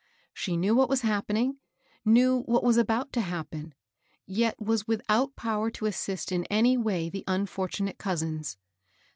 [0.33, 1.59] She knew what was happening,—
[2.05, 3.75] knew what was about to happen,
[4.25, 8.57] yet was without power to assist in any way the unfortunate cousins.